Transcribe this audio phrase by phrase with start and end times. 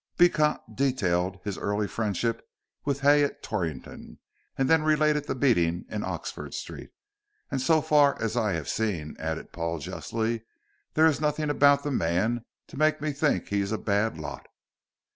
[0.17, 2.41] Beecot detailed his early friendship
[2.85, 4.17] with Hay at Torrington,
[4.57, 6.89] and then related the meeting in Oxford Street.
[7.51, 10.41] "And so far as I have seen," added Paul, justly,
[10.95, 14.47] "there's nothing about the man to make me think he is a bad lot."